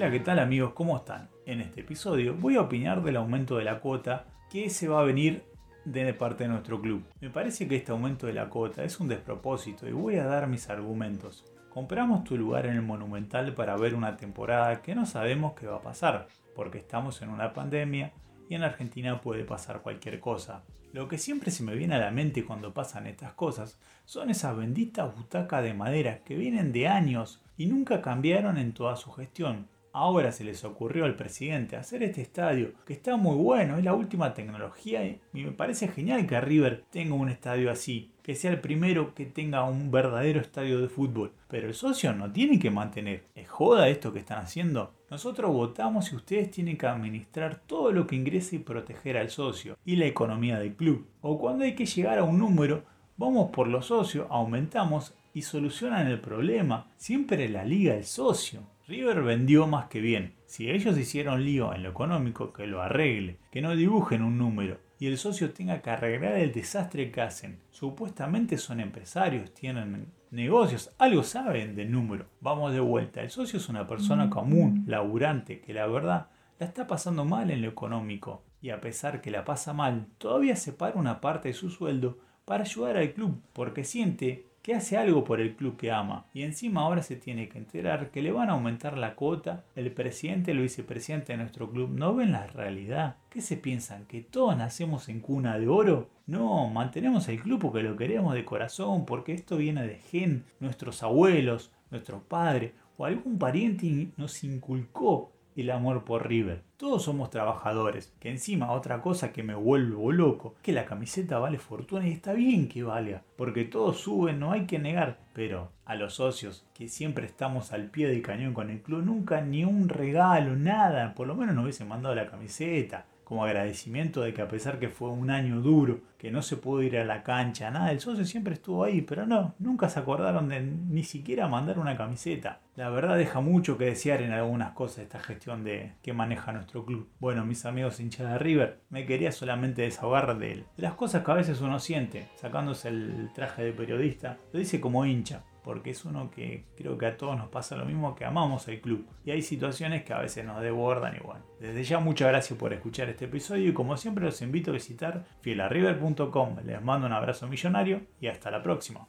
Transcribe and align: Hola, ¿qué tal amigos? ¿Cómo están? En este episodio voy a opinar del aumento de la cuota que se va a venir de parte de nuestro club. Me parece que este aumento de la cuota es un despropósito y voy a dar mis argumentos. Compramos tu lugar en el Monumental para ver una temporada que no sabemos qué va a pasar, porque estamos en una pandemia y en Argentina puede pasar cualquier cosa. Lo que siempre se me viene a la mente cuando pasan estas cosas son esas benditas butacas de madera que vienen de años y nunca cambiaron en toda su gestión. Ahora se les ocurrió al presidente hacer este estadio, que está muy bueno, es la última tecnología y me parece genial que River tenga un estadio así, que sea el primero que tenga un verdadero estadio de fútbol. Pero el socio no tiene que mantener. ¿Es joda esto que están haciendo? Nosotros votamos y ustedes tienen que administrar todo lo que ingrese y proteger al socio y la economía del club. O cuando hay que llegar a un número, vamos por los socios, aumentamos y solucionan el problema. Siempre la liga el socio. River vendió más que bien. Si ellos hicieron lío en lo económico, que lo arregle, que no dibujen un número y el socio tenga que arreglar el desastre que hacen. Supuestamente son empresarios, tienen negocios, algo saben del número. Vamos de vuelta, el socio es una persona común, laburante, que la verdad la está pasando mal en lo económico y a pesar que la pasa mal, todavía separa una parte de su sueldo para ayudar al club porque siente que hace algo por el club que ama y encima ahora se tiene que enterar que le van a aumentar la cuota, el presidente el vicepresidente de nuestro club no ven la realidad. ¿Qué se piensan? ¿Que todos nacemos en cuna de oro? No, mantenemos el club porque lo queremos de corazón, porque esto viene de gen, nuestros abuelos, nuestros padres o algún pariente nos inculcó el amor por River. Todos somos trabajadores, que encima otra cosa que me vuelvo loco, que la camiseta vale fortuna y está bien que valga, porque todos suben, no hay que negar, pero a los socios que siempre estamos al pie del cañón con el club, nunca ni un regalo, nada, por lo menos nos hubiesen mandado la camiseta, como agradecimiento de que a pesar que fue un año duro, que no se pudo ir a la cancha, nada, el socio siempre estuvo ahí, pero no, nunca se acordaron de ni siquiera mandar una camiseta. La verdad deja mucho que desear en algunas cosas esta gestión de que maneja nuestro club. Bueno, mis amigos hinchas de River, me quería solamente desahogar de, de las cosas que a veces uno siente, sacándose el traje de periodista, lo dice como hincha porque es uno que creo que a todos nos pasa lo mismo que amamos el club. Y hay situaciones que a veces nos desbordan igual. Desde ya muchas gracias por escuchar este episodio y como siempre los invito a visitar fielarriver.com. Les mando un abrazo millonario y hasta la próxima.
Hola, 0.00 0.10
¿qué 0.10 0.20
tal 0.20 0.38
amigos? 0.38 0.72
¿Cómo 0.72 0.96
están? 0.96 1.28
En 1.44 1.60
este 1.60 1.82
episodio 1.82 2.32
voy 2.32 2.56
a 2.56 2.62
opinar 2.62 3.02
del 3.02 3.18
aumento 3.18 3.58
de 3.58 3.64
la 3.64 3.80
cuota 3.80 4.24
que 4.48 4.70
se 4.70 4.88
va 4.88 5.00
a 5.00 5.04
venir 5.04 5.44
de 5.84 6.14
parte 6.14 6.44
de 6.44 6.48
nuestro 6.48 6.80
club. 6.80 7.04
Me 7.20 7.28
parece 7.28 7.68
que 7.68 7.76
este 7.76 7.92
aumento 7.92 8.26
de 8.26 8.32
la 8.32 8.48
cuota 8.48 8.82
es 8.82 8.98
un 8.98 9.08
despropósito 9.08 9.86
y 9.86 9.92
voy 9.92 10.16
a 10.16 10.24
dar 10.24 10.46
mis 10.46 10.70
argumentos. 10.70 11.44
Compramos 11.68 12.24
tu 12.24 12.38
lugar 12.38 12.64
en 12.64 12.76
el 12.76 12.82
Monumental 12.82 13.52
para 13.52 13.76
ver 13.76 13.94
una 13.94 14.16
temporada 14.16 14.80
que 14.80 14.94
no 14.94 15.04
sabemos 15.04 15.52
qué 15.52 15.66
va 15.66 15.76
a 15.76 15.82
pasar, 15.82 16.28
porque 16.56 16.78
estamos 16.78 17.20
en 17.20 17.28
una 17.28 17.52
pandemia 17.52 18.14
y 18.48 18.54
en 18.54 18.62
Argentina 18.62 19.20
puede 19.20 19.44
pasar 19.44 19.82
cualquier 19.82 20.18
cosa. 20.18 20.64
Lo 20.94 21.08
que 21.08 21.18
siempre 21.18 21.50
se 21.50 21.62
me 21.62 21.74
viene 21.74 21.96
a 21.96 21.98
la 21.98 22.10
mente 22.10 22.46
cuando 22.46 22.72
pasan 22.72 23.06
estas 23.06 23.34
cosas 23.34 23.78
son 24.06 24.30
esas 24.30 24.56
benditas 24.56 25.14
butacas 25.14 25.62
de 25.62 25.74
madera 25.74 26.20
que 26.24 26.36
vienen 26.36 26.72
de 26.72 26.88
años 26.88 27.42
y 27.58 27.66
nunca 27.66 28.00
cambiaron 28.00 28.56
en 28.56 28.72
toda 28.72 28.96
su 28.96 29.12
gestión. 29.12 29.68
Ahora 29.92 30.30
se 30.30 30.44
les 30.44 30.64
ocurrió 30.64 31.04
al 31.04 31.16
presidente 31.16 31.74
hacer 31.74 32.04
este 32.04 32.22
estadio, 32.22 32.74
que 32.86 32.92
está 32.92 33.16
muy 33.16 33.36
bueno, 33.36 33.76
es 33.76 33.84
la 33.84 33.92
última 33.92 34.34
tecnología 34.34 35.04
y 35.04 35.20
me 35.32 35.50
parece 35.50 35.88
genial 35.88 36.28
que 36.28 36.40
River 36.40 36.84
tenga 36.90 37.14
un 37.14 37.28
estadio 37.28 37.72
así, 37.72 38.12
que 38.22 38.36
sea 38.36 38.52
el 38.52 38.60
primero 38.60 39.14
que 39.14 39.26
tenga 39.26 39.64
un 39.64 39.90
verdadero 39.90 40.40
estadio 40.40 40.80
de 40.80 40.88
fútbol. 40.88 41.32
Pero 41.48 41.66
el 41.66 41.74
socio 41.74 42.12
no 42.12 42.30
tiene 42.30 42.60
que 42.60 42.70
mantener. 42.70 43.24
¿Es 43.34 43.48
joda 43.48 43.88
esto 43.88 44.12
que 44.12 44.20
están 44.20 44.38
haciendo? 44.38 44.94
Nosotros 45.10 45.52
votamos 45.52 46.12
y 46.12 46.16
ustedes 46.16 46.52
tienen 46.52 46.78
que 46.78 46.86
administrar 46.86 47.60
todo 47.66 47.90
lo 47.90 48.06
que 48.06 48.14
ingrese 48.14 48.56
y 48.56 48.60
proteger 48.60 49.16
al 49.16 49.30
socio 49.30 49.76
y 49.84 49.96
la 49.96 50.06
economía 50.06 50.60
del 50.60 50.76
club. 50.76 51.08
O 51.20 51.36
cuando 51.36 51.64
hay 51.64 51.74
que 51.74 51.86
llegar 51.86 52.20
a 52.20 52.24
un 52.24 52.38
número, 52.38 52.84
vamos 53.16 53.50
por 53.50 53.66
los 53.66 53.86
socios, 53.86 54.28
aumentamos 54.30 55.14
y 55.34 55.42
solucionan 55.42 56.06
el 56.06 56.20
problema. 56.20 56.86
Siempre 56.96 57.48
la 57.48 57.64
liga 57.64 57.94
el 57.94 58.04
socio. 58.04 58.60
River 58.90 59.22
vendió 59.22 59.68
más 59.68 59.86
que 59.86 60.00
bien. 60.00 60.34
Si 60.46 60.68
ellos 60.68 60.98
hicieron 60.98 61.44
lío 61.44 61.72
en 61.72 61.84
lo 61.84 61.90
económico, 61.90 62.52
que 62.52 62.66
lo 62.66 62.82
arregle, 62.82 63.38
que 63.52 63.62
no 63.62 63.76
dibujen 63.76 64.20
un 64.20 64.36
número 64.36 64.78
y 64.98 65.06
el 65.06 65.16
socio 65.16 65.52
tenga 65.52 65.80
que 65.80 65.90
arreglar 65.90 66.34
el 66.34 66.50
desastre 66.50 67.12
que 67.12 67.20
hacen. 67.20 67.60
Supuestamente 67.70 68.58
son 68.58 68.80
empresarios, 68.80 69.54
tienen 69.54 70.08
negocios, 70.32 70.92
algo 70.98 71.22
saben 71.22 71.76
del 71.76 71.92
número. 71.92 72.26
Vamos 72.40 72.72
de 72.72 72.80
vuelta, 72.80 73.22
el 73.22 73.30
socio 73.30 73.60
es 73.60 73.68
una 73.68 73.86
persona 73.86 74.28
común, 74.28 74.82
laburante, 74.88 75.60
que 75.60 75.72
la 75.72 75.86
verdad 75.86 76.26
la 76.58 76.66
está 76.66 76.88
pasando 76.88 77.24
mal 77.24 77.52
en 77.52 77.62
lo 77.62 77.68
económico 77.68 78.42
y 78.60 78.70
a 78.70 78.80
pesar 78.80 79.20
que 79.20 79.30
la 79.30 79.44
pasa 79.44 79.72
mal, 79.72 80.08
todavía 80.18 80.56
separa 80.56 80.98
una 80.98 81.20
parte 81.20 81.48
de 81.48 81.54
su 81.54 81.70
sueldo 81.70 82.18
para 82.44 82.64
ayudar 82.64 82.96
al 82.96 83.12
club 83.12 83.40
porque 83.52 83.84
siente 83.84 84.49
que 84.70 84.76
hace 84.76 84.96
algo 84.96 85.24
por 85.24 85.40
el 85.40 85.56
club 85.56 85.76
que 85.76 85.90
ama 85.90 86.26
y 86.32 86.44
encima 86.44 86.82
ahora 86.82 87.02
se 87.02 87.16
tiene 87.16 87.48
que 87.48 87.58
enterar 87.58 88.12
que 88.12 88.22
le 88.22 88.30
van 88.30 88.50
a 88.50 88.52
aumentar 88.52 88.96
la 88.96 89.16
cuota, 89.16 89.64
el 89.74 89.90
presidente 89.90 90.52
el 90.52 90.60
vicepresidente 90.60 91.32
de 91.32 91.38
nuestro 91.38 91.68
club 91.68 91.90
no 91.90 92.14
ven 92.14 92.30
la 92.30 92.46
realidad. 92.46 93.16
¿Qué 93.30 93.40
se 93.40 93.56
piensan? 93.56 94.04
¿Que 94.04 94.20
todos 94.20 94.56
nacemos 94.56 95.08
en 95.08 95.18
cuna 95.18 95.58
de 95.58 95.66
oro? 95.66 96.10
No, 96.28 96.68
mantenemos 96.68 97.28
el 97.28 97.40
club 97.40 97.58
porque 97.62 97.82
lo 97.82 97.96
queremos 97.96 98.32
de 98.32 98.44
corazón, 98.44 99.06
porque 99.06 99.32
esto 99.32 99.56
viene 99.56 99.84
de 99.84 99.96
gen, 99.96 100.44
nuestros 100.60 101.02
abuelos, 101.02 101.72
nuestros 101.90 102.22
padres 102.22 102.70
o 102.96 103.06
algún 103.06 103.40
pariente 103.40 104.12
nos 104.16 104.44
inculcó 104.44 105.32
el 105.60 105.70
amor 105.70 106.04
por 106.04 106.28
River. 106.28 106.62
Todos 106.76 107.02
somos 107.02 107.30
trabajadores, 107.30 108.12
que 108.20 108.30
encima 108.30 108.72
otra 108.72 109.02
cosa 109.02 109.32
que 109.32 109.42
me 109.42 109.54
vuelvo 109.54 110.12
loco, 110.12 110.54
que 110.62 110.72
la 110.72 110.86
camiseta 110.86 111.38
vale 111.38 111.58
fortuna 111.58 112.08
y 112.08 112.12
está 112.12 112.32
bien 112.32 112.68
que 112.68 112.82
valga, 112.82 113.22
porque 113.36 113.64
todos 113.64 113.98
suben, 114.00 114.40
no 114.40 114.52
hay 114.52 114.66
que 114.66 114.78
negar, 114.78 115.18
pero 115.32 115.70
a 115.84 115.94
los 115.94 116.14
socios 116.14 116.64
que 116.74 116.88
siempre 116.88 117.26
estamos 117.26 117.72
al 117.72 117.90
pie 117.90 118.08
del 118.08 118.22
cañón 118.22 118.54
con 118.54 118.70
el 118.70 118.80
club, 118.80 119.04
nunca 119.04 119.40
ni 119.40 119.64
un 119.64 119.88
regalo, 119.88 120.56
nada, 120.56 121.14
por 121.14 121.26
lo 121.26 121.34
menos 121.34 121.54
nos 121.54 121.64
hubiesen 121.64 121.88
mandado 121.88 122.14
la 122.14 122.30
camiseta, 122.30 123.06
como 123.30 123.44
agradecimiento 123.44 124.22
de 124.22 124.34
que 124.34 124.42
a 124.42 124.48
pesar 124.48 124.80
que 124.80 124.88
fue 124.88 125.08
un 125.08 125.30
año 125.30 125.60
duro, 125.60 126.00
que 126.18 126.32
no 126.32 126.42
se 126.42 126.56
pudo 126.56 126.82
ir 126.82 126.98
a 126.98 127.04
la 127.04 127.22
cancha, 127.22 127.70
nada, 127.70 127.92
el 127.92 128.00
socio 128.00 128.24
siempre 128.24 128.54
estuvo 128.54 128.82
ahí, 128.82 129.02
pero 129.02 129.24
no, 129.24 129.54
nunca 129.60 129.88
se 129.88 130.00
acordaron 130.00 130.48
de 130.48 130.60
ni 130.60 131.04
siquiera 131.04 131.46
mandar 131.46 131.78
una 131.78 131.96
camiseta. 131.96 132.58
La 132.74 132.90
verdad 132.90 133.16
deja 133.16 133.40
mucho 133.40 133.78
que 133.78 133.84
desear 133.84 134.20
en 134.22 134.32
algunas 134.32 134.72
cosas 134.72 135.04
esta 135.04 135.20
gestión 135.20 135.62
de 135.62 135.92
que 136.02 136.12
maneja 136.12 136.50
nuestro 136.50 136.84
club. 136.84 137.08
Bueno, 137.20 137.46
mis 137.46 137.64
amigos 137.66 138.00
hinchas 138.00 138.32
de 138.32 138.38
River, 138.38 138.80
me 138.90 139.06
quería 139.06 139.30
solamente 139.30 139.82
desahogar 139.82 140.36
de, 140.36 140.48
de 140.48 140.64
las 140.82 140.94
cosas 140.94 141.22
que 141.22 141.30
a 141.30 141.34
veces 141.34 141.60
uno 141.60 141.78
siente, 141.78 142.26
sacándose 142.34 142.88
el 142.88 143.30
traje 143.32 143.62
de 143.62 143.72
periodista, 143.72 144.38
lo 144.52 144.58
dice 144.58 144.80
como 144.80 145.06
hincha 145.06 145.44
porque 145.62 145.90
es 145.90 146.04
uno 146.04 146.30
que 146.30 146.64
creo 146.76 146.98
que 146.98 147.06
a 147.06 147.16
todos 147.16 147.36
nos 147.36 147.48
pasa 147.48 147.76
lo 147.76 147.84
mismo 147.84 148.14
que 148.14 148.24
amamos 148.24 148.68
el 148.68 148.80
club. 148.80 149.06
Y 149.24 149.30
hay 149.30 149.42
situaciones 149.42 150.04
que 150.04 150.12
a 150.12 150.18
veces 150.18 150.44
nos 150.44 150.60
desbordan 150.60 151.16
igual. 151.16 151.42
Desde 151.60 151.84
ya 151.84 151.98
muchas 151.98 152.28
gracias 152.28 152.58
por 152.58 152.72
escuchar 152.72 153.08
este 153.08 153.26
episodio 153.26 153.68
y 153.68 153.72
como 153.72 153.96
siempre 153.96 154.24
los 154.24 154.40
invito 154.42 154.70
a 154.70 154.74
visitar 154.74 155.24
fielarriver.com. 155.42 156.56
Les 156.64 156.82
mando 156.82 157.06
un 157.06 157.12
abrazo 157.12 157.46
millonario 157.48 158.02
y 158.20 158.28
hasta 158.28 158.50
la 158.50 158.62
próxima. 158.62 159.06